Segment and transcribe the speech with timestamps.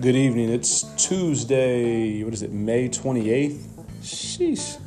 [0.00, 0.48] Good evening.
[0.48, 3.58] It's Tuesday, what is it, May 28th?
[4.00, 4.80] Sheesh.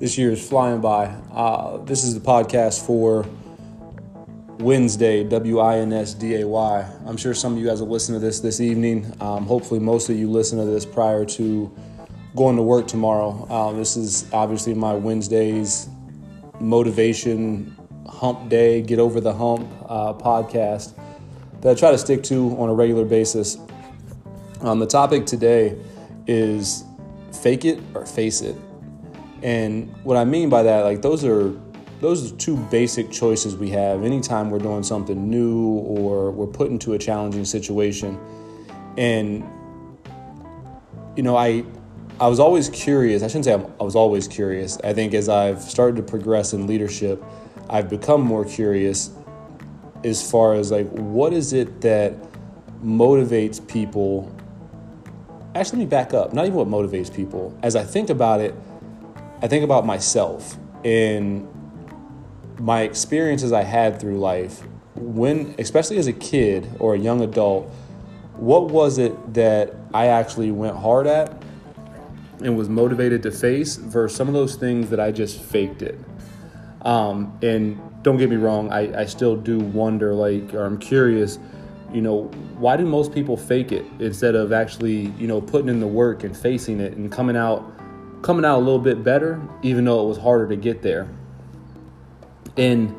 [0.00, 1.06] This year is flying by.
[1.32, 3.24] Uh, this is the podcast for
[4.58, 6.90] Wednesday, W I N S D A Y.
[7.06, 9.14] I'm sure some of you guys will listen to this this evening.
[9.20, 11.72] Um, hopefully, most of you listen to this prior to
[12.34, 13.46] going to work tomorrow.
[13.48, 15.88] Um, this is obviously my Wednesday's
[16.58, 17.76] motivation
[18.08, 20.94] hump day, get over the hump uh, podcast
[21.60, 23.56] that I try to stick to on a regular basis.
[24.60, 25.78] Um, the topic today
[26.26, 26.84] is
[27.32, 28.56] fake it or face it.
[29.42, 31.54] And what I mean by that, like those are
[32.00, 36.70] those are two basic choices we have anytime we're doing something new or we're put
[36.70, 38.18] into a challenging situation.
[38.96, 39.44] And
[41.16, 41.64] you know, I
[42.20, 43.22] I was always curious.
[43.22, 44.78] I shouldn't say i was always curious.
[44.82, 47.22] I think as I've started to progress in leadership,
[47.70, 49.10] I've become more curious
[50.04, 52.14] as far as like what is it that
[52.82, 54.32] motivates people
[55.58, 56.32] actually let me back up.
[56.32, 57.56] Not even what motivates people.
[57.62, 58.54] As i think about it
[59.40, 61.48] i think about myself and
[62.58, 64.62] my experiences i had through life.
[64.94, 67.72] When especially as a kid or a young adult
[68.36, 71.42] what was it that i actually went hard at
[72.40, 75.98] and was motivated to face versus some of those things that i just faked it?
[76.82, 81.38] Um, and don't get me wrong, I, I still do wonder, like, or I'm curious,
[81.92, 82.24] you know,
[82.58, 86.22] why do most people fake it instead of actually, you know, putting in the work
[86.24, 87.64] and facing it and coming out,
[88.22, 91.08] coming out a little bit better, even though it was harder to get there.
[92.56, 92.94] And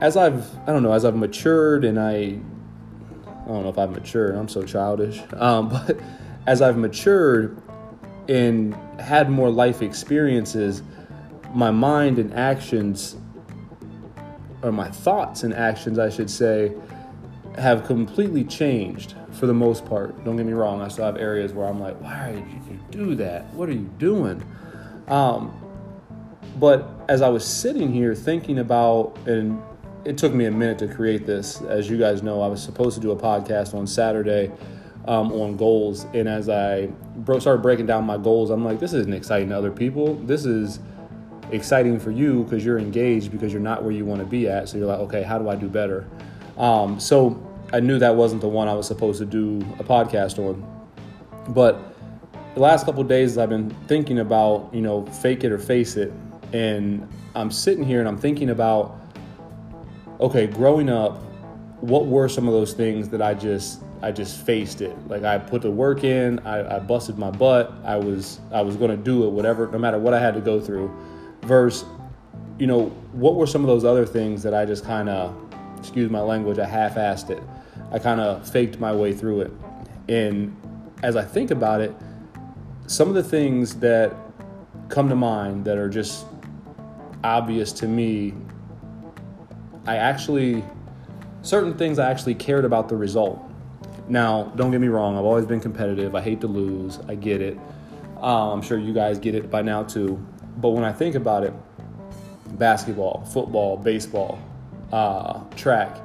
[0.00, 3.90] as I've, I don't know, as I've matured and I, I don't know if I've
[3.90, 5.98] matured, I'm so childish, um, but
[6.46, 7.60] as I've matured
[8.28, 10.82] and had more life experiences,
[11.54, 13.16] my mind and actions
[14.62, 16.72] or my thoughts and actions, I should say,
[17.60, 20.24] have completely changed for the most part.
[20.24, 23.14] Don't get me wrong, I still have areas where I'm like, why did you do
[23.16, 23.52] that?
[23.52, 24.42] What are you doing?
[25.08, 25.54] Um,
[26.58, 29.62] but as I was sitting here thinking about, and
[30.04, 31.60] it took me a minute to create this.
[31.62, 34.50] As you guys know, I was supposed to do a podcast on Saturday
[35.06, 36.06] um, on goals.
[36.14, 36.86] And as I
[37.16, 40.14] bro- started breaking down my goals, I'm like, this isn't exciting to other people.
[40.14, 40.80] This is
[41.50, 44.68] exciting for you because you're engaged because you're not where you want to be at.
[44.68, 46.08] So you're like, okay, how do I do better?
[46.56, 50.38] Um, so I knew that wasn't the one I was supposed to do a podcast
[50.38, 50.64] on.
[51.48, 51.94] But
[52.54, 56.12] the last couple days, I've been thinking about, you know, fake it or face it.
[56.52, 58.98] And I'm sitting here and I'm thinking about,
[60.18, 61.18] okay, growing up,
[61.80, 64.96] what were some of those things that I just I just faced it.
[65.08, 67.72] Like I put the work in, I, I busted my butt.
[67.84, 70.60] I was I was to do it, whatever, no matter what I had to go
[70.60, 70.90] through
[71.42, 71.86] versus
[72.60, 75.34] you know what were some of those other things that i just kind of
[75.78, 77.42] excuse my language i half-assed it
[77.92, 79.52] i kind of faked my way through it.
[80.08, 80.56] And
[81.02, 81.94] as i think about it
[82.86, 84.14] some of the things that
[84.88, 86.26] come to mind that are just
[87.22, 88.34] obvious to me
[89.86, 90.64] i actually
[91.42, 93.40] certain things i actually cared about the result.
[94.08, 97.40] Now don't get me wrong i've always been competitive i hate to lose i get
[97.40, 97.58] it.
[98.20, 100.18] Uh, i'm sure you guys get it by now too.
[100.58, 101.54] But when I think about it,
[102.58, 104.38] basketball, football, baseball,
[104.92, 105.96] uh, track,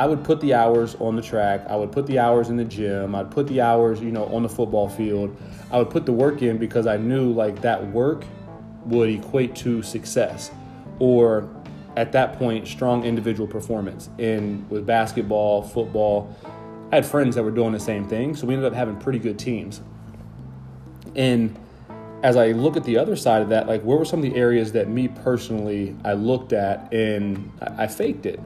[0.00, 1.66] I would put the hours on the track.
[1.68, 3.14] I would put the hours in the gym.
[3.14, 5.36] I'd put the hours, you know, on the football field.
[5.70, 8.24] I would put the work in because I knew like that work
[8.86, 10.52] would equate to success
[11.00, 11.46] or
[11.98, 14.08] at that point strong individual performance.
[14.18, 16.34] And with basketball, football,
[16.90, 19.18] I had friends that were doing the same thing, so we ended up having pretty
[19.18, 19.82] good teams.
[21.14, 21.54] And
[22.22, 24.38] as I look at the other side of that, like where were some of the
[24.38, 28.40] areas that me personally I looked at and I faked it.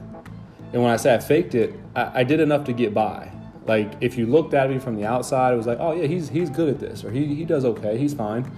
[0.75, 3.31] And when I say I faked it, I, I, did enough to get by.
[3.65, 6.27] Like if you looked at me from the outside, it was like, oh yeah, he's
[6.27, 8.51] he's good at this, or he he does okay, he's fine.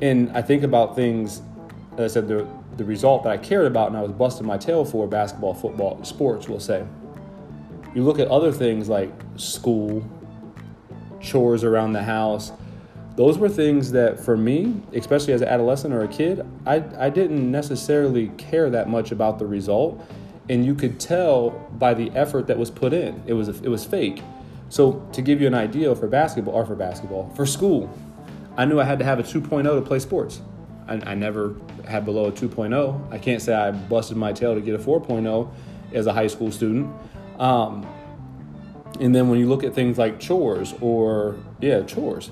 [0.00, 1.42] And I think about things,
[1.98, 4.56] as I said, the the result that I cared about and I was busting my
[4.56, 6.86] tail for basketball, football, sports, we'll say.
[7.94, 10.08] You look at other things like school,
[11.20, 12.52] chores around the house,
[13.16, 17.10] those were things that for me, especially as an adolescent or a kid, I, I
[17.10, 20.02] didn't necessarily care that much about the result.
[20.48, 23.22] And you could tell by the effort that was put in.
[23.26, 24.22] It was, it was fake.
[24.70, 27.92] So to give you an idea for basketball, or for basketball, for school,
[28.56, 30.40] I knew I had to have a 2.0 to play sports.
[30.86, 31.54] I, I never
[31.86, 33.12] had below a 2.0.
[33.12, 35.50] I can't say I busted my tail to get a 4.0
[35.92, 36.92] as a high school student.
[37.38, 37.86] Um,
[39.00, 42.30] and then when you look at things like chores or, yeah, chores,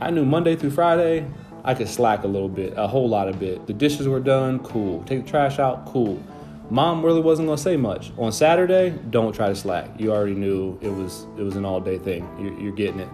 [0.00, 1.26] I knew Monday through Friday,
[1.64, 3.66] I could slack a little bit, a whole lot of bit.
[3.66, 5.02] The dishes were done, cool.
[5.04, 6.22] Take the trash out, cool.
[6.70, 8.12] Mom really wasn't gonna say much.
[8.16, 9.90] On Saturday, don't try to slack.
[9.98, 12.28] You already knew it was it was an all day thing.
[12.40, 13.08] You're, you're getting it.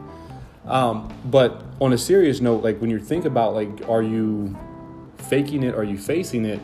[0.67, 4.56] Um, but on a serious note, like when you think about like, are you
[5.19, 5.75] faking it?
[5.75, 6.61] Are you facing it?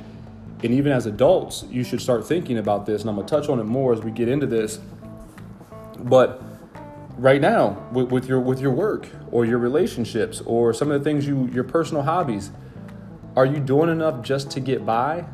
[0.62, 3.02] And even as adults, you should start thinking about this.
[3.02, 4.78] And I'm gonna touch on it more as we get into this.
[5.98, 6.42] But
[7.18, 11.04] right now, with, with your with your work or your relationships or some of the
[11.04, 12.50] things you your personal hobbies,
[13.34, 15.24] are you doing enough just to get by?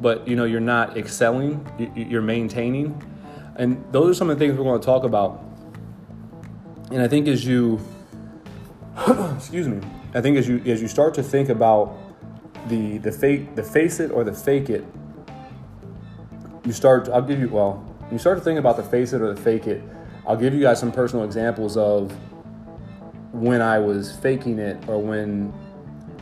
[0.00, 1.66] But you know you're not excelling.
[1.94, 3.02] You're maintaining,
[3.56, 5.42] and those are some of the things we're going to talk about.
[6.90, 7.80] And I think as you,
[9.36, 9.80] excuse me,
[10.14, 11.96] I think as you as you start to think about
[12.68, 14.84] the the fake the face it or the fake it,
[16.64, 17.08] you start.
[17.08, 17.82] I'll give you well.
[18.12, 19.82] You start to think about the face it or the fake it.
[20.26, 22.12] I'll give you guys some personal examples of
[23.32, 25.52] when I was faking it or when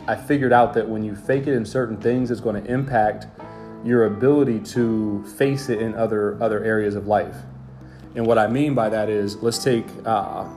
[0.07, 3.27] I figured out that when you fake it in certain things, it's going to impact
[3.85, 7.37] your ability to face it in other other areas of life.
[8.15, 10.49] And what I mean by that is, let's take uh,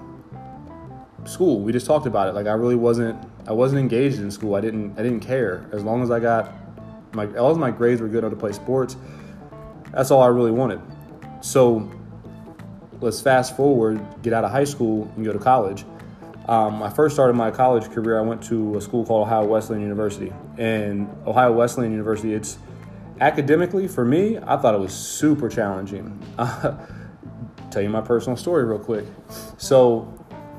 [1.25, 1.59] school.
[1.59, 2.33] We just talked about it.
[2.33, 4.55] Like I really wasn't I wasn't engaged in school.
[4.55, 6.53] I didn't I didn't care as long as I got
[7.13, 8.95] my long as my grades were good enough to play sports.
[9.91, 10.81] That's all I really wanted.
[11.41, 11.91] So
[13.01, 15.85] let's fast forward, get out of high school and go to college.
[16.47, 18.17] Um, I first started my college career.
[18.17, 22.33] I went to a school called Ohio Wesleyan University, and Ohio Wesleyan University.
[22.33, 22.57] It's
[23.19, 24.37] academically for me.
[24.37, 26.23] I thought it was super challenging.
[26.37, 26.77] Uh,
[27.71, 29.03] tell you my personal story real quick.
[29.57, 30.13] So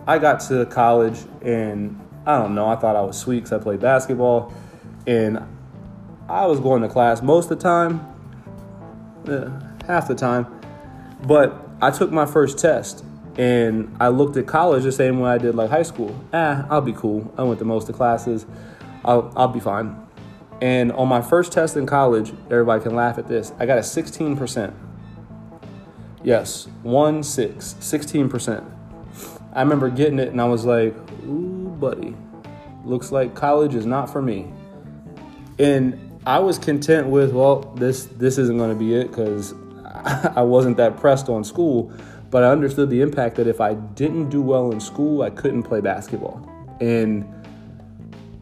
[0.07, 2.69] I got to college, and I don't know.
[2.69, 4.53] I thought I was sweet because I played basketball,
[5.07, 5.43] and
[6.29, 8.07] I was going to class most of the time,
[9.29, 9.49] eh,
[9.87, 10.47] half the time,
[11.27, 13.05] but I took my first test
[13.39, 16.15] and I looked at college the same way I did like high school.
[16.33, 17.33] Ah, I'll be cool.
[17.39, 18.45] I went to most of the classes.
[19.05, 19.97] I'll, I'll be fine.
[20.61, 23.53] And on my first test in college, everybody can laugh at this.
[23.59, 24.75] I got a 16%.
[26.25, 28.69] Yes, one six, 16%.
[29.53, 30.95] I remember getting it and I was like,
[31.25, 32.15] ooh, buddy,
[32.85, 34.53] looks like college is not for me.
[35.59, 39.55] And I was content with, well, this this isn't going to be it because
[40.37, 41.93] I wasn't that pressed on school,
[42.31, 45.63] but I understood the impact that if I didn't do well in school, I couldn't
[45.63, 46.47] play basketball.
[46.81, 47.27] And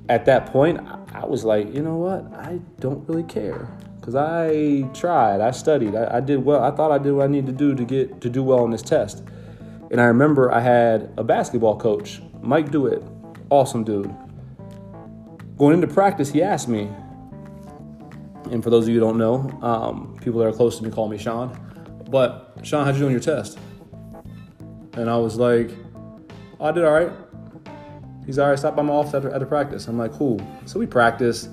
[0.08, 0.80] at that point,
[1.16, 2.30] I was like, you know what?
[2.38, 3.68] I don't really care
[3.98, 6.62] because I tried, I studied, I, I, did well.
[6.62, 8.70] I thought I did what I needed to do to get to do well on
[8.70, 9.24] this test.
[9.90, 13.02] And I remember I had a basketball coach, Mike Dewitt,
[13.48, 14.14] awesome dude.
[15.56, 16.90] Going into practice, he asked me,
[18.50, 20.90] and for those of you who don't know, um, people that are close to me
[20.90, 21.58] call me Sean.
[22.10, 23.58] But Sean, how'd you do on your test?
[24.92, 25.70] And I was like,
[26.60, 27.12] oh, I did all right.
[28.26, 28.58] He's all right.
[28.58, 29.86] Stop by my office after, after practice.
[29.86, 30.40] I'm like, cool.
[30.66, 31.48] So we practice.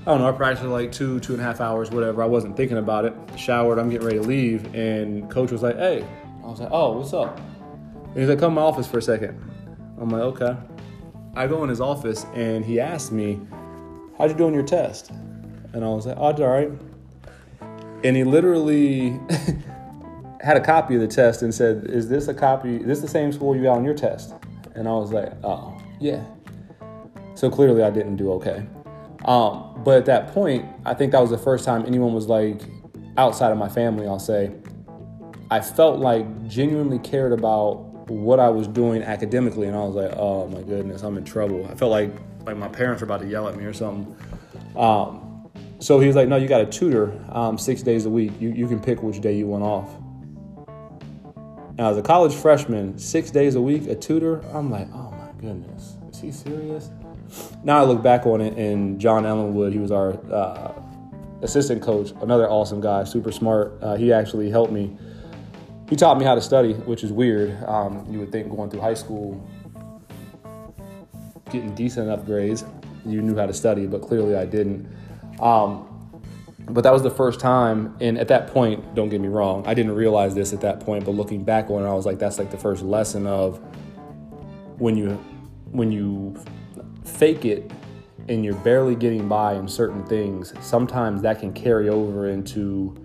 [0.00, 0.28] I don't know.
[0.28, 2.22] I practiced for like two, two and a half hours, whatever.
[2.22, 3.14] I wasn't thinking about it.
[3.36, 3.78] Showered.
[3.78, 6.06] I'm getting ready to leave, and coach was like, "Hey."
[6.42, 9.02] I was like, "Oh, what's up?" And he's like, "Come to my office for a
[9.02, 9.38] second.
[10.00, 10.56] I'm like, "Okay."
[11.36, 13.38] I go in his office, and he asked me,
[14.18, 15.12] "How'd you do on your test?"
[15.72, 16.70] And I was like, oh, I did all right.
[18.02, 19.10] And he literally
[20.40, 22.76] had a copy of the test and said, Is this a copy?
[22.76, 24.34] Is this the same score you got on your test?
[24.80, 26.24] And I was like, Oh, yeah.
[27.34, 28.66] So clearly I didn't do okay.
[29.26, 32.62] Um, but at that point, I think that was the first time anyone was like,
[33.18, 34.50] outside of my family, I'll say,
[35.50, 40.12] I felt like genuinely cared about what I was doing academically, and I was like,
[40.16, 41.66] oh my goodness, I'm in trouble.
[41.70, 42.10] I felt like
[42.46, 44.16] like my parents were about to yell at me or something.
[44.76, 48.32] Um, so he was like, no, you got a tutor um, six days a week.
[48.40, 49.90] You, you can pick which day you want off.
[51.80, 55.32] Now, as a college freshman, six days a week, a tutor, I'm like, oh my
[55.40, 56.90] goodness, is he serious?
[57.64, 60.74] Now I look back on it, and John Ellenwood, he was our uh,
[61.40, 63.78] assistant coach, another awesome guy, super smart.
[63.80, 64.94] Uh, he actually helped me.
[65.88, 67.64] He taught me how to study, which is weird.
[67.64, 69.42] Um, you would think going through high school,
[71.46, 72.62] getting decent enough grades,
[73.06, 74.86] you knew how to study, but clearly I didn't.
[75.40, 75.89] Um,
[76.72, 79.74] but that was the first time, and at that point, don't get me wrong, I
[79.74, 81.04] didn't realize this at that point.
[81.04, 83.60] But looking back on it, I was like, that's like the first lesson of
[84.78, 85.10] when you
[85.72, 86.36] when you
[87.04, 87.70] fake it
[88.28, 90.54] and you're barely getting by in certain things.
[90.60, 92.96] Sometimes that can carry over into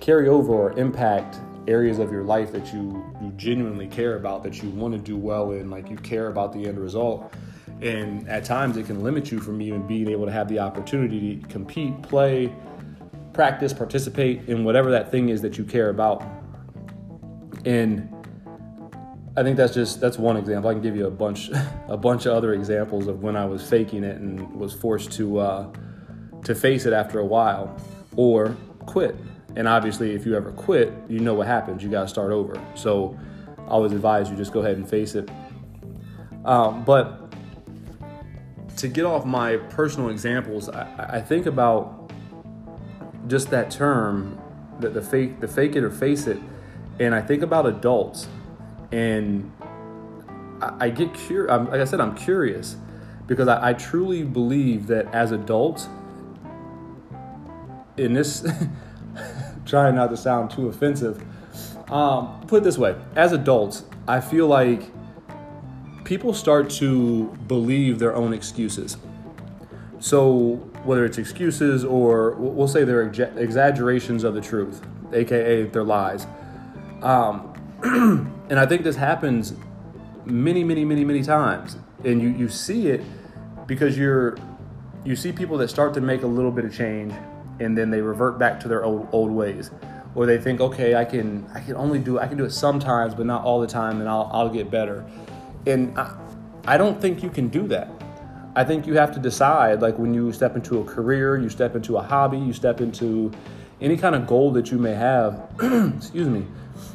[0.00, 4.62] carry over or impact areas of your life that you you genuinely care about, that
[4.62, 7.32] you want to do well in, like you care about the end result.
[7.80, 11.36] And at times it can limit you from even being able to have the opportunity
[11.36, 12.52] to compete, play,
[13.34, 16.24] practice, participate in whatever that thing is that you care about.
[17.66, 18.08] And
[19.36, 20.70] I think that's just that's one example.
[20.70, 21.50] I can give you a bunch
[21.88, 25.38] a bunch of other examples of when I was faking it and was forced to
[25.38, 25.72] uh,
[26.44, 27.76] to face it after a while,
[28.16, 29.16] or quit.
[29.56, 31.82] And obviously, if you ever quit, you know what happens.
[31.82, 32.60] You got to start over.
[32.74, 33.18] So,
[33.58, 35.30] I always advise you just go ahead and face it.
[36.44, 37.32] Um, but
[38.78, 42.03] to get off my personal examples, I, I think about
[43.26, 44.38] just that term,
[44.80, 46.38] that the fake, the fake it or face it,
[46.98, 48.28] and I think about adults,
[48.92, 49.50] and
[50.60, 51.50] I, I get curious.
[51.50, 52.76] Like I said, I'm curious
[53.26, 55.88] because I, I truly believe that as adults,
[57.96, 58.46] in this,
[59.66, 61.22] trying not to sound too offensive,
[61.90, 64.90] um, put it this way: as adults, I feel like
[66.04, 68.98] people start to believe their own excuses.
[70.04, 73.04] So, whether it's excuses or we'll say they're
[73.38, 76.26] exaggerations of the truth, aka they're lies.
[77.00, 77.54] Um,
[78.50, 79.54] and I think this happens
[80.26, 81.78] many, many, many, many times.
[82.04, 83.02] And you, you see it
[83.66, 84.36] because you're
[85.06, 87.14] you see people that start to make a little bit of change
[87.58, 89.70] and then they revert back to their old old ways.
[90.14, 93.14] Or they think, okay, I can I can only do I can do it sometimes,
[93.14, 95.02] but not all the time, and I'll I'll get better.
[95.66, 96.14] And I,
[96.66, 97.88] I don't think you can do that.
[98.56, 101.74] I think you have to decide, like when you step into a career, you step
[101.74, 103.32] into a hobby, you step into
[103.80, 105.50] any kind of goal that you may have,
[105.96, 106.46] excuse me,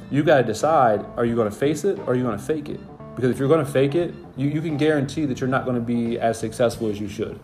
[0.09, 2.43] you got to decide are you going to face it or are you going to
[2.43, 2.79] fake it?
[3.15, 5.75] Because if you're going to fake it, you, you can guarantee that you're not going
[5.75, 7.37] to be as successful as you should.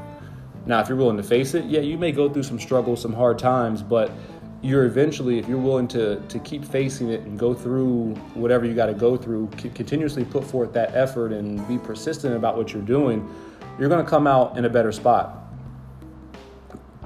[0.66, 3.14] Now, if you're willing to face it, yeah, you may go through some struggles, some
[3.14, 4.12] hard times, but
[4.62, 8.74] you're eventually, if you're willing to, to keep facing it and go through whatever you
[8.74, 12.82] got to go through, continuously put forth that effort and be persistent about what you're
[12.82, 13.30] doing,
[13.80, 15.42] you're going to come out in a better spot.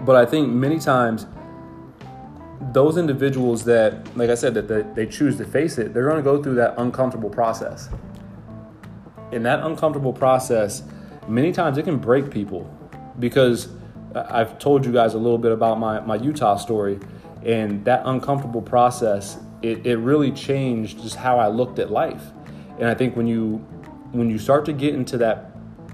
[0.01, 1.25] But I think many times,
[2.71, 6.23] those individuals that, like I said, that they, choose to face it, they're going to
[6.23, 7.89] go through that uncomfortable process.
[9.31, 10.83] In that uncomfortable process,
[11.27, 12.69] many times it can break people
[13.19, 13.69] because
[14.15, 16.99] uh, I've told you guys a little bit about my, my Utah story
[17.43, 22.23] and that uncomfortable process, it, it really changed just how I looked at life.
[22.79, 23.65] And I think when you
[24.11, 25.48] when you start to get into that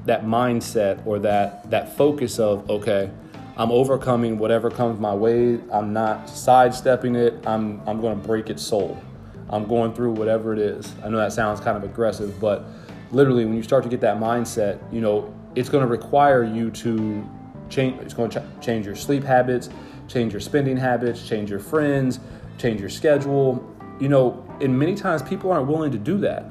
[0.06, 3.10] that mindset or that that focus of okay,
[3.58, 5.60] I'm overcoming whatever comes my way.
[5.72, 7.34] I'm not sidestepping it.
[7.46, 9.02] I'm I'm going to break its soul.
[9.50, 10.92] I'm going through whatever it is.
[11.04, 12.66] I know that sounds kind of aggressive, but
[13.12, 16.72] literally when you start to get that mindset, you know, it's going to require you
[16.72, 17.30] to
[17.70, 19.70] change it's going to ch- change your sleep habits
[20.08, 22.20] change your spending habits, change your friends,
[22.58, 23.72] change your schedule.
[24.00, 26.46] You know, and many times people aren't willing to do that.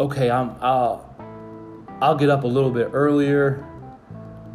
[0.00, 1.05] Okay, I'm I'll
[2.00, 3.64] I'll get up a little bit earlier,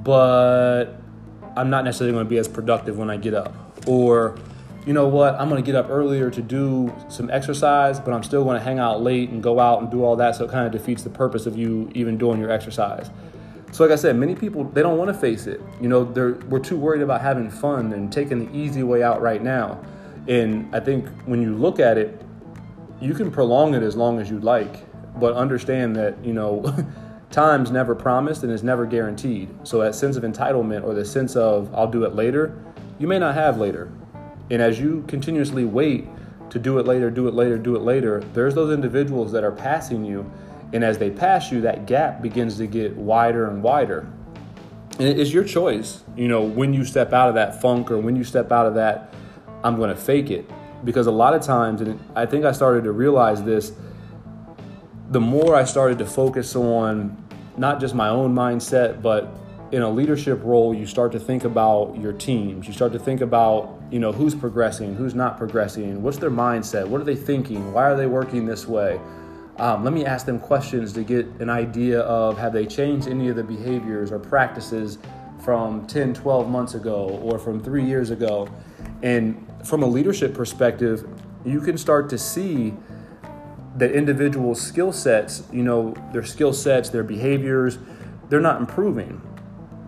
[0.04, 0.86] but
[1.56, 3.54] I'm not necessarily going to be as productive when I get up.
[3.88, 4.38] Or,
[4.86, 8.24] you know what, I'm going to get up earlier to do some exercise, but I'm
[8.24, 10.52] still going to hang out late and go out and do all that, so it
[10.52, 13.10] kind of defeats the purpose of you even doing your exercise.
[13.72, 15.62] So, like I said, many people they don't want to face it.
[15.80, 19.22] You know, they're we're too worried about having fun and taking the easy way out
[19.22, 19.82] right now.
[20.28, 22.22] And I think when you look at it,
[23.00, 24.86] you can prolong it as long as you'd like,
[25.20, 26.62] but understand that you know,
[27.32, 29.50] time's never promised and is never guaranteed.
[29.64, 32.62] So that sense of entitlement or the sense of I'll do it later,
[33.00, 33.92] you may not have later.
[34.50, 36.08] And as you continuously wait
[36.50, 39.52] to do it later, do it later, do it later, there's those individuals that are
[39.52, 40.30] passing you
[40.74, 44.08] and as they pass you, that gap begins to get wider and wider.
[45.00, 48.16] And it's your choice, you know, when you step out of that funk or when
[48.16, 49.14] you step out of that,
[49.64, 50.50] I'm going to fake it.
[50.84, 53.74] Because a lot of times, and I think I started to realize this,
[55.10, 57.21] the more I started to focus on
[57.58, 59.34] not just my own mindset, but
[59.72, 62.68] in a leadership role, you start to think about your teams.
[62.68, 66.88] You start to think about, you know, who's progressing, who's not progressing, what's their mindset,
[66.88, 69.00] what are they thinking, why are they working this way?
[69.58, 73.30] Um, let me ask them questions to get an idea of have they changed any
[73.30, 74.98] of the behaviors or practices
[75.40, 78.48] from 10, 12 months ago or from three years ago.
[79.04, 81.08] And from a leadership perspective,
[81.46, 82.74] you can start to see
[83.78, 87.78] that individual skill sets, you know, their skill sets, their behaviors,
[88.30, 89.22] they're not improving.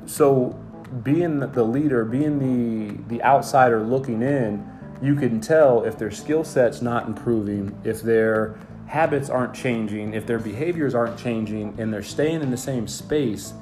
[0.05, 0.59] So
[1.03, 4.65] being the leader, being the the outsider looking in,
[5.01, 10.27] you can tell if their skill set's not improving, if they're habits aren't changing, if
[10.27, 13.53] their behaviors aren't changing, and they're staying in the same space,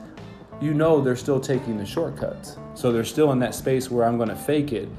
[0.61, 2.57] you know they're still taking the shortcuts.
[2.73, 4.89] So they're still in that space where I'm going to fake it,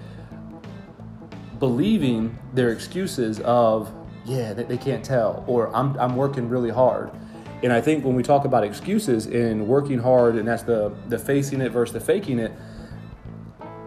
[1.59, 3.93] believing their excuses of,
[4.25, 7.11] yeah, they, they can't tell, or I'm, I'm working really hard.
[7.63, 11.19] And I think when we talk about excuses and working hard, and that's the, the
[11.19, 12.53] facing it versus the faking it,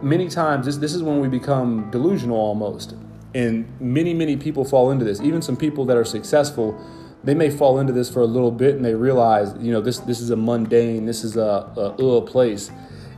[0.01, 2.95] many times this, this is when we become delusional almost
[3.33, 5.19] and many, many people fall into this.
[5.19, 6.79] Even some people that are successful,
[7.23, 9.99] they may fall into this for a little bit and they realize, you know, this
[9.99, 12.71] this is a mundane, this is a, a, a place.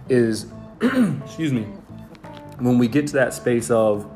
[0.10, 0.48] Is
[0.82, 1.68] excuse me,
[2.58, 4.10] when we get to that space of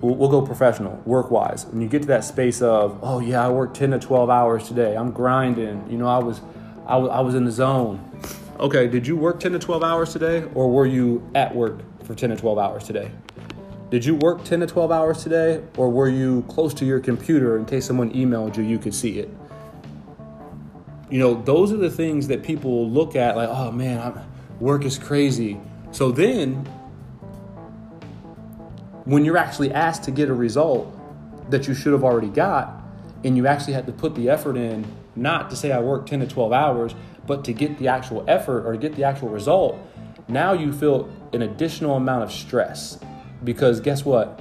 [0.00, 3.44] we'll, we'll go professional work wise when you get to that space of oh yeah
[3.44, 4.96] i worked 10 to 12 hours today.
[4.96, 5.90] I'm grinding.
[5.90, 6.40] You know i was
[6.86, 8.10] I, w- I was in the zone.
[8.58, 12.14] Okay did you work 10 to 12 hours today or were you at work for
[12.14, 13.10] 10 to 12 hours today?
[13.90, 17.58] Did you work 10 to 12 hours today or were you close to your computer
[17.58, 19.30] in case someone emailed you you could see it?
[21.10, 24.30] You know those are the things that people look at like oh man I'm,
[24.60, 25.58] work is crazy.
[25.90, 26.68] So then
[29.04, 30.96] when you're actually asked to get a result
[31.50, 32.82] that you should have already got,
[33.24, 36.20] and you actually had to put the effort in, not to say I worked 10
[36.20, 36.94] to 12 hours,
[37.26, 39.78] but to get the actual effort or to get the actual result,
[40.28, 42.98] now you feel an additional amount of stress.
[43.42, 44.40] Because guess what?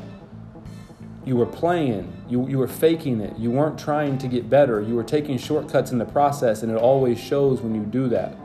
[1.26, 4.96] You were playing, you, you were faking it, you weren't trying to get better, you
[4.96, 8.36] were taking shortcuts in the process, and it always shows when you do that.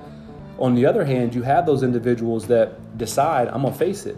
[0.59, 4.16] On the other hand, you have those individuals that decide, I'm gonna face it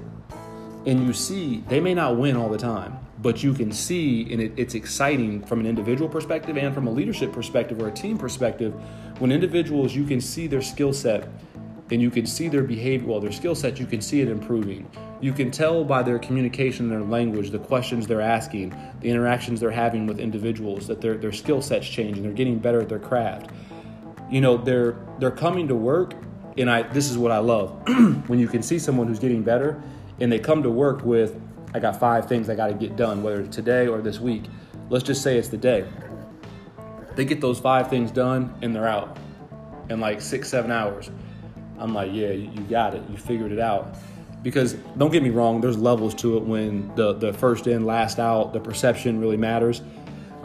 [0.86, 4.40] and you see they may not win all the time but you can see and
[4.40, 8.16] it, it's exciting from an individual perspective and from a leadership perspective or a team
[8.16, 8.72] perspective
[9.18, 11.28] when individuals you can see their skill set
[11.90, 14.88] and you can see their behavior well their skill set you can see it improving.
[15.20, 19.70] You can tell by their communication their language the questions they're asking the interactions they're
[19.70, 23.50] having with individuals that their, their skill sets changing they're getting better at their craft.
[24.30, 26.14] You know they're they're coming to work
[26.58, 27.82] and i this is what i love.
[28.26, 29.80] When you can see someone who's getting better
[30.20, 31.40] and they come to work with,
[31.74, 34.44] I got five things I got to get done, whether it's today or this week.
[34.88, 35.84] Let's just say it's the day.
[37.14, 39.18] They get those five things done and they're out
[39.90, 41.10] in like six, seven hours.
[41.78, 43.02] I'm like, yeah, you got it.
[43.10, 43.96] You figured it out.
[44.42, 48.18] Because don't get me wrong, there's levels to it when the, the first in, last
[48.18, 49.82] out, the perception really matters.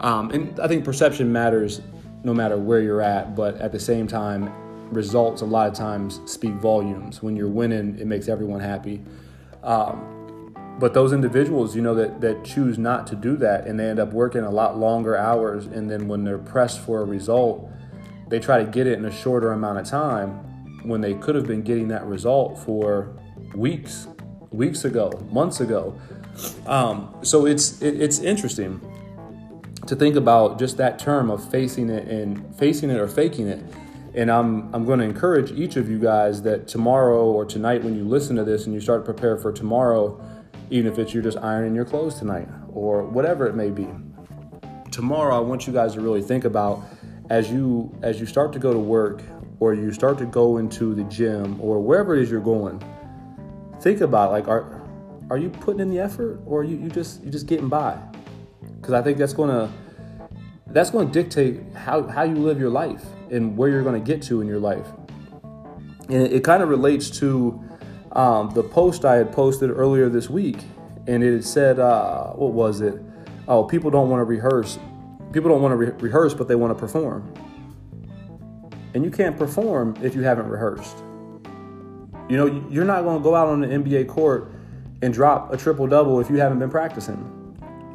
[0.00, 1.80] Um, and I think perception matters
[2.24, 4.52] no matter where you're at, but at the same time,
[4.92, 7.22] results a lot of times speak volumes.
[7.22, 9.02] When you're winning, it makes everyone happy.
[9.62, 10.12] Um,
[10.78, 14.00] but those individuals, you know, that, that choose not to do that and they end
[14.00, 15.66] up working a lot longer hours.
[15.66, 17.70] And then when they're pressed for a result,
[18.28, 20.30] they try to get it in a shorter amount of time
[20.86, 23.16] when they could have been getting that result for
[23.54, 24.08] weeks,
[24.50, 25.98] weeks ago, months ago.
[26.66, 28.80] Um, so it's it, it's interesting
[29.86, 33.62] to think about just that term of facing it and facing it or faking it
[34.14, 37.96] and I'm, I'm going to encourage each of you guys that tomorrow or tonight, when
[37.96, 40.22] you listen to this and you start to prepare for tomorrow,
[40.70, 43.88] even if it's you're just ironing your clothes tonight or whatever it may be,
[44.90, 46.82] tomorrow I want you guys to really think about
[47.30, 49.22] as you as you start to go to work
[49.60, 52.82] or you start to go into the gym or wherever it is you're going.
[53.80, 54.82] Think about like are
[55.30, 57.98] are you putting in the effort or are you, you just you just getting by?
[58.76, 59.70] Because I think that's to
[60.66, 64.22] that's to dictate how, how you live your life and where you're going to get
[64.22, 64.86] to in your life.
[66.08, 67.62] And it, it kind of relates to
[68.12, 70.58] um, the post I had posted earlier this week.
[71.06, 73.00] And it said, uh, what was it?
[73.48, 74.78] Oh, people don't want to rehearse.
[75.32, 77.32] People don't want to re- rehearse, but they want to perform.
[78.94, 80.98] And you can't perform if you haven't rehearsed.
[82.28, 84.52] You know, you're not going to go out on the NBA court
[85.00, 87.38] and drop a triple double if you haven't been practicing.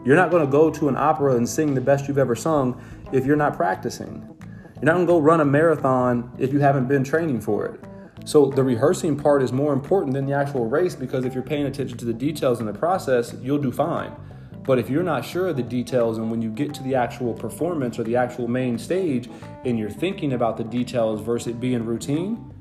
[0.03, 2.81] You're not going to go to an opera and sing the best you've ever sung
[3.11, 4.36] if you're not practicing.
[4.79, 7.79] You're not to go run a marathon if you haven't been training for it.
[8.25, 11.65] So the rehearsing part is more important than the actual race because if you're paying
[11.65, 14.15] attention to the details in the process, you'll do fine.
[14.63, 17.33] But if you're not sure of the details and when you get to the actual
[17.33, 19.29] performance or the actual main stage
[19.65, 22.53] and you're thinking about the details versus it being routine,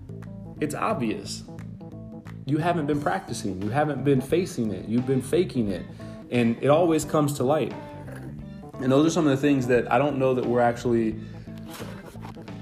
[0.59, 1.45] it's obvious.
[2.47, 5.85] You haven't been practicing, you haven't been facing it, you've been faking it
[6.31, 7.75] and it always comes to light.
[8.81, 11.17] And those are some of the things that I don't know that we're actually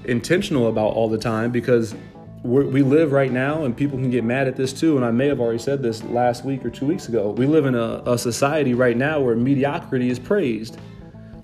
[0.05, 1.95] intentional about all the time because
[2.43, 4.97] we live right now, and people can get mad at this too.
[4.97, 7.31] And I may have already said this last week or two weeks ago.
[7.31, 10.79] We live in a, a society right now where mediocrity is praised.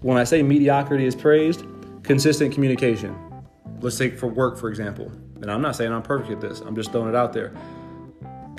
[0.02, 1.66] When I say mediocrity is praised,
[2.04, 3.16] consistent communication.
[3.80, 5.12] Let's take for work, for example.
[5.42, 7.54] And I'm not saying I'm perfect at this, I'm just throwing it out there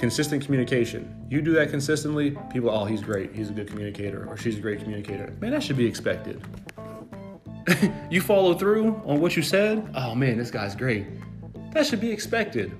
[0.02, 1.14] consistent communication.
[1.30, 3.32] You do that consistently, people, oh, he's great.
[3.32, 5.32] He's a good communicator, or she's a great communicator.
[5.40, 6.42] Man, that should be expected.
[8.10, 11.06] you follow through on what you said, oh man, this guy's great.
[11.72, 12.72] That should be expected.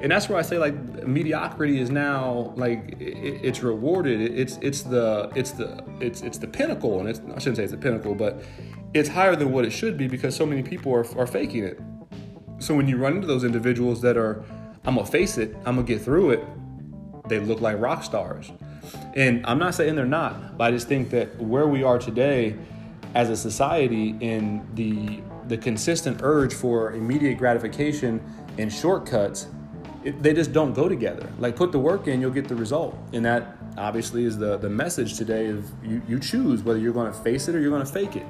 [0.00, 0.74] And that's where I say like
[1.06, 4.20] mediocrity is now like it, it's rewarded.
[4.20, 7.62] It, it's it's the it's the it's it's the pinnacle, and it's I shouldn't say
[7.62, 8.42] it's the pinnacle, but
[8.94, 11.80] it's higher than what it should be because so many people are, are faking it.
[12.58, 14.44] So when you run into those individuals that are
[14.84, 16.44] I'm gonna face it, I'm gonna get through it.
[17.28, 18.50] They look like rock stars.
[19.14, 22.56] And I'm not saying they're not, but I just think that where we are today
[23.14, 28.22] as a society in the the consistent urge for immediate gratification
[28.58, 29.48] and shortcuts
[30.04, 31.28] it, they just don't go together.
[31.38, 32.96] Like put the work in, you'll get the result.
[33.12, 37.12] And that obviously is the, the message today of you, you choose whether you're going
[37.12, 38.26] to face it or you're going to fake it.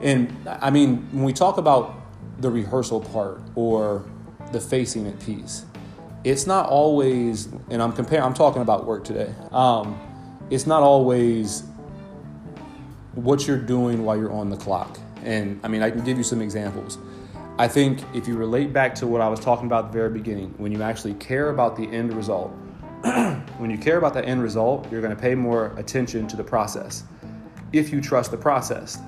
[0.00, 1.94] And I mean, when we talk about
[2.40, 4.04] the rehearsal part or
[4.52, 5.64] the facing it piece,
[6.24, 9.34] it's not always, and I'm comparing, I'm talking about work today.
[9.50, 9.98] Um,
[10.50, 11.64] it's not always
[13.14, 14.98] what you're doing while you're on the clock.
[15.24, 16.98] And I mean, I can give you some examples.
[17.58, 20.10] I think if you relate back to what I was talking about at the very
[20.10, 22.50] beginning, when you actually care about the end result,
[23.58, 26.44] when you care about the end result, you're going to pay more attention to the
[26.44, 27.04] process
[27.72, 28.98] if you trust the process.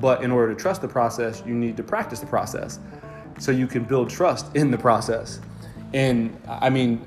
[0.00, 2.80] But in order to trust the process, you need to practice the process
[3.38, 5.40] so you can build trust in the process.
[5.94, 7.06] And I mean,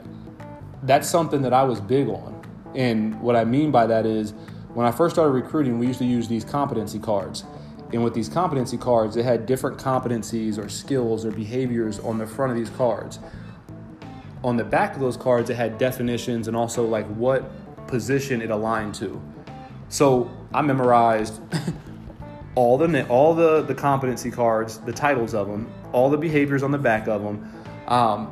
[0.84, 2.42] that's something that I was big on.
[2.76, 4.34] And what I mean by that is
[4.74, 7.44] when I first started recruiting, we used to use these competency cards.
[7.92, 12.28] And with these competency cards, they had different competencies or skills or behaviors on the
[12.28, 13.20] front of these cards.
[14.44, 17.52] On the back of those cards, it had definitions and also like what
[17.88, 19.20] position it aligned to.
[19.90, 21.42] So I memorized
[22.56, 26.72] all the all the the competency cards, the titles of them, all the behaviors on
[26.72, 27.52] the back of them.
[27.88, 28.32] Um,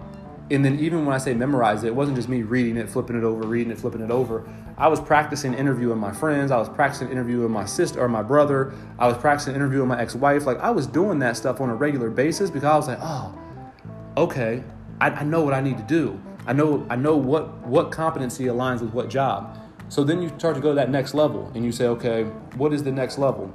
[0.50, 3.18] and then even when I say memorize it, it wasn't just me reading it, flipping
[3.18, 4.48] it over, reading it, flipping it over.
[4.78, 6.52] I was practicing interviewing my friends.
[6.52, 8.74] I was practicing interviewing my sister or my brother.
[8.98, 10.46] I was practicing interviewing my ex-wife.
[10.46, 13.38] Like I was doing that stuff on a regular basis because I was like, oh,
[14.16, 14.64] okay,
[15.02, 16.20] I, I know what I need to do.
[16.46, 19.58] I know I know what what competency aligns with what job.
[19.90, 22.24] So then you start to go to that next level and you say, okay,
[22.56, 23.54] what is the next level?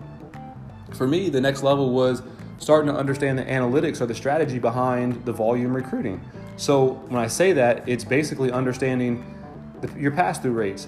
[0.93, 2.23] For me, the next level was
[2.63, 6.21] starting to understand the analytics or the strategy behind the volume recruiting.
[6.57, 9.37] So when I say that, it's basically understanding
[9.81, 10.87] the, your pass through rates,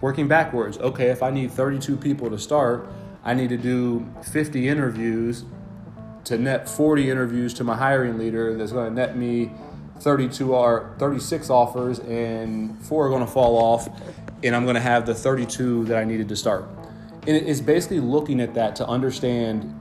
[0.00, 0.78] working backwards.
[0.78, 2.88] Okay, if I need 32 people to start,
[3.22, 5.44] I need to do 50 interviews
[6.24, 9.50] to net 40 interviews to my hiring leader that's going to net me
[10.00, 13.88] 32 or 36 offers and four are going to fall off
[14.42, 16.66] and I'm going to have the 32 that I needed to start.
[17.26, 19.77] And it's basically looking at that to understand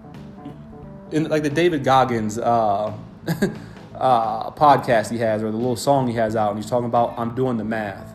[1.11, 2.93] in like the David Goggins uh,
[3.95, 7.17] uh, podcast he has or the little song he has out, and he's talking about
[7.17, 8.13] I'm doing the math.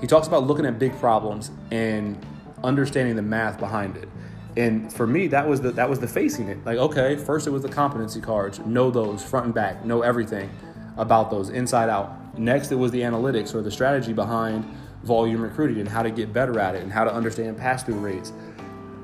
[0.00, 2.18] He talks about looking at big problems and
[2.62, 4.08] understanding the math behind it.
[4.56, 6.64] And for me, that was the that was the facing it.
[6.64, 10.50] Like, okay, first it was the competency cards, know those front and back, know everything
[10.96, 12.38] about those inside out.
[12.38, 14.64] Next, it was the analytics or the strategy behind
[15.02, 17.98] volume recruiting and how to get better at it and how to understand pass through
[17.98, 18.32] rates.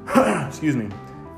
[0.49, 0.89] Excuse me.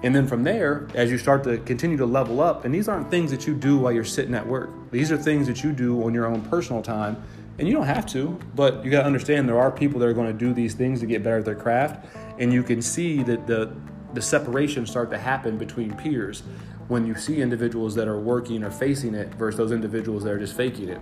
[0.03, 3.11] And then from there, as you start to continue to level up, and these aren't
[3.11, 6.03] things that you do while you're sitting at work, these are things that you do
[6.05, 7.23] on your own personal time.
[7.59, 10.15] And you don't have to, but you got to understand there are people that are
[10.15, 12.07] going to do these things to get better at their craft.
[12.39, 13.73] And you can see that the,
[14.15, 16.43] the separation start to happen between peers
[16.89, 20.39] when you see individuals that are working or facing it versus those individuals that are
[20.39, 21.01] just faking it.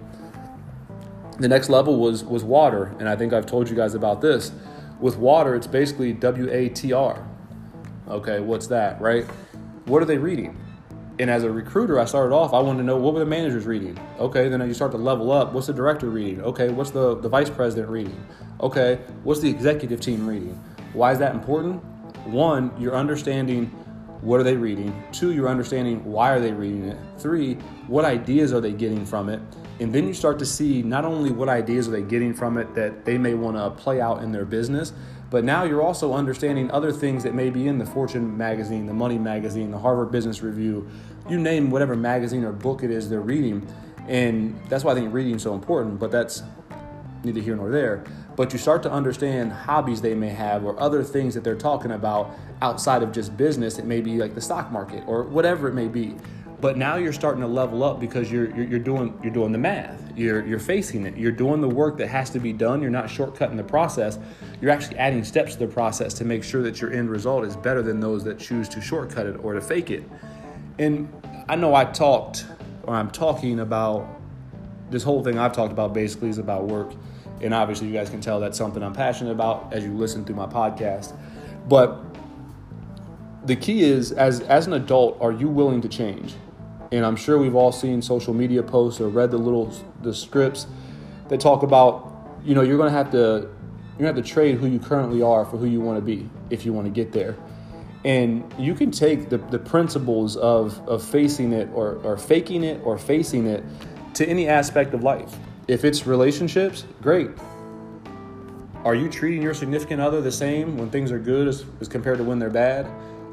[1.38, 4.52] The next level was was water, and I think I've told you guys about this.
[5.00, 7.26] With water, it's basically W A T R,
[8.10, 9.24] Okay, what's that, right?
[9.84, 10.58] What are they reading?
[11.20, 13.66] And as a recruiter, I started off, I wanted to know what were the managers
[13.66, 13.96] reading?
[14.18, 15.52] Okay, then you start to level up.
[15.52, 16.40] What's the director reading?
[16.42, 18.26] Okay, what's the, the vice president reading?
[18.60, 20.54] Okay, what's the executive team reading?
[20.92, 21.84] Why is that important?
[22.26, 23.66] One, you're understanding
[24.22, 24.92] what are they reading?
[25.12, 26.98] Two, you're understanding why are they reading it?
[27.18, 27.54] Three,
[27.86, 29.40] what ideas are they getting from it?
[29.78, 32.74] And then you start to see not only what ideas are they getting from it
[32.74, 34.92] that they may want to play out in their business,
[35.30, 38.92] but now you're also understanding other things that may be in the Fortune magazine, the
[38.92, 40.88] Money magazine, the Harvard Business Review,
[41.28, 43.66] you name whatever magazine or book it is they're reading.
[44.08, 46.42] And that's why I think reading is so important, but that's
[47.22, 48.02] neither here nor there.
[48.34, 51.92] But you start to understand hobbies they may have or other things that they're talking
[51.92, 53.78] about outside of just business.
[53.78, 56.16] It may be like the stock market or whatever it may be.
[56.60, 59.58] But now you're starting to level up because you're, you're, you're, doing you're doing the
[59.58, 59.98] math.
[60.16, 61.16] You're you're facing it.
[61.16, 62.82] You're doing the work that has to be done.
[62.82, 64.18] You're not shortcutting the process.
[64.60, 67.56] You're actually adding steps to the process to make sure that your end result is
[67.56, 70.02] better than those that choose to shortcut it or to fake it.
[70.78, 71.10] And
[71.48, 72.44] I know I talked
[72.82, 74.06] or I'm talking about
[74.90, 76.92] this whole thing I've talked about basically is about work.
[77.40, 80.36] And obviously you guys can tell that's something I'm passionate about as you listen through
[80.36, 81.16] my podcast.
[81.68, 81.98] But
[83.46, 86.34] the key is as as an adult, are you willing to change?
[86.92, 89.72] And I'm sure we've all seen social media posts or read the little
[90.02, 90.66] the scripts
[91.28, 93.48] that talk about, you know, you're going to have to
[94.00, 96.64] to have to trade who you currently are for who you want to be if
[96.64, 97.36] you want to get there.
[98.04, 102.80] And you can take the, the principles of, of facing it or, or faking it
[102.82, 103.62] or facing it
[104.14, 105.36] to any aspect of life.
[105.68, 107.30] If it's relationships, great.
[108.84, 112.16] Are you treating your significant other the same when things are good as, as compared
[112.18, 112.90] to when they're bad?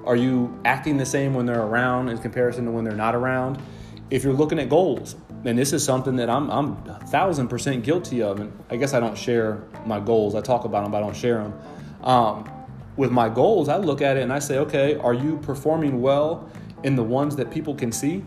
[0.07, 3.61] Are you acting the same when they're around in comparison to when they're not around?
[4.09, 7.83] If you're looking at goals, and this is something that I'm I'm a thousand percent
[7.83, 10.33] guilty of, and I guess I don't share my goals.
[10.33, 11.59] I talk about them, but I don't share them.
[12.03, 12.49] Um,
[12.95, 16.49] with my goals, I look at it and I say, okay, are you performing well
[16.83, 18.23] in the ones that people can see?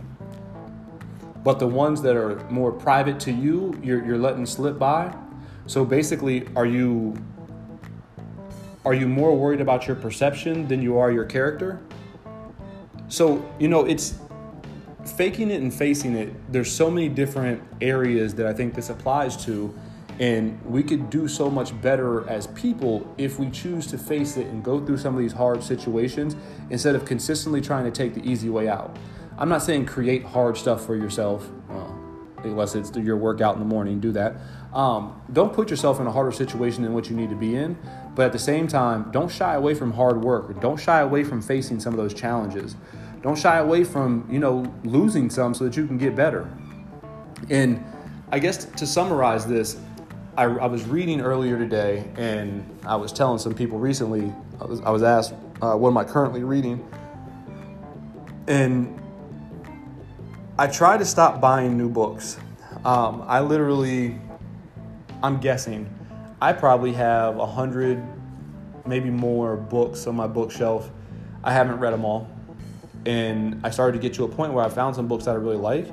[1.42, 5.16] But the ones that are more private to you, you're, you're letting slip by.
[5.66, 7.16] So basically, are you
[8.84, 11.80] are you more worried about your perception than you are your character?
[13.08, 14.18] So, you know, it's
[15.16, 16.32] faking it and facing it.
[16.52, 19.74] There's so many different areas that I think this applies to.
[20.18, 24.46] And we could do so much better as people if we choose to face it
[24.48, 26.36] and go through some of these hard situations
[26.68, 28.96] instead of consistently trying to take the easy way out.
[29.38, 31.90] I'm not saying create hard stuff for yourself, uh,
[32.44, 34.36] unless it's your workout in the morning, do that.
[34.74, 37.78] Um, don't put yourself in a harder situation than what you need to be in.
[38.14, 40.60] But at the same time, don't shy away from hard work.
[40.60, 42.76] Don't shy away from facing some of those challenges.
[43.22, 46.50] Don't shy away from, you know, losing some so that you can get better.
[47.48, 47.84] And
[48.30, 49.78] I guess to summarize this,
[50.36, 54.80] I, I was reading earlier today and I was telling some people recently, I was,
[54.80, 56.86] I was asked, uh, what am I currently reading?
[58.46, 59.00] And
[60.58, 62.38] I try to stop buying new books.
[62.84, 64.18] Um, I literally,
[65.22, 65.88] I'm guessing,
[66.42, 68.02] I probably have a hundred,
[68.86, 70.90] maybe more books on my bookshelf.
[71.44, 72.30] I haven't read them all,
[73.04, 75.34] and I started to get to a point where I found some books that I
[75.34, 75.88] really like.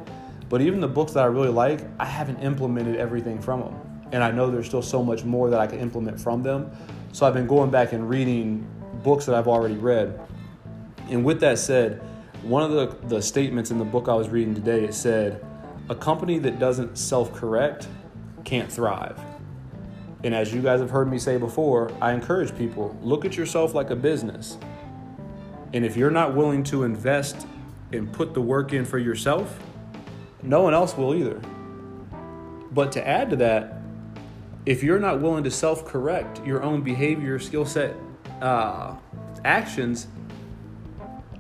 [0.48, 4.24] But even the books that I really like, I haven't implemented everything from them, and
[4.24, 6.72] I know there's still so much more that I can implement from them.
[7.12, 8.66] So I've been going back and reading
[9.04, 10.18] books that I've already read.
[11.10, 12.02] And with that said,
[12.44, 15.46] one of the, the statements in the book I was reading today, it said,
[15.90, 17.90] a company that doesn't self correct
[18.46, 19.20] can't thrive.
[20.24, 23.74] And as you guys have heard me say before, I encourage people look at yourself
[23.74, 24.58] like a business.
[25.74, 27.46] And if you're not willing to invest
[27.92, 29.60] and put the work in for yourself,
[30.42, 31.40] no one else will either.
[32.72, 33.82] But to add to that,
[34.66, 37.96] if you're not willing to self correct your own behavior, skill set,
[38.42, 38.96] uh,
[39.46, 40.08] actions,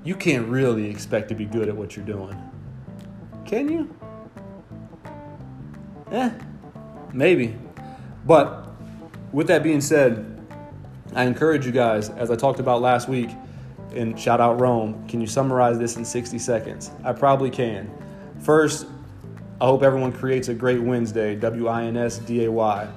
[0.03, 2.37] you can't really expect to be good at what you're doing.
[3.45, 3.93] Can you?
[6.11, 6.31] Eh,
[7.11, 7.55] maybe.
[8.25, 8.66] But
[9.37, 10.35] with that being said,
[11.13, 13.29] I encourage you guys, as I talked about last week,
[13.93, 16.89] and shout out Rome, can you summarize this in 60 seconds?
[17.03, 17.87] I probably can.
[18.39, 18.87] First,
[19.61, 22.87] I hope everyone creates a great Wednesday, W I N S D A Y.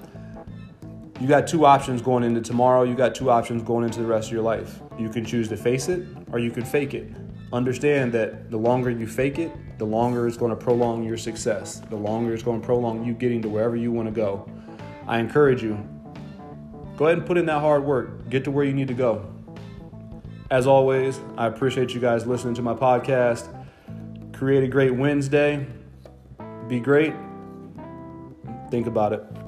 [1.21, 4.29] You got two options going into tomorrow, you got two options going into the rest
[4.29, 4.81] of your life.
[4.99, 7.13] You can choose to face it or you can fake it.
[7.53, 11.83] Understand that the longer you fake it, the longer it's going to prolong your success.
[11.91, 14.51] The longer it's going to prolong you getting to wherever you want to go.
[15.07, 15.79] I encourage you,
[17.01, 18.29] go ahead and put in that hard work.
[18.29, 19.25] Get to where you need to go.
[20.51, 23.49] As always, I appreciate you guys listening to my podcast.
[24.35, 25.67] Create a great Wednesday.
[26.69, 27.15] Be great.
[28.71, 29.40] Think about it.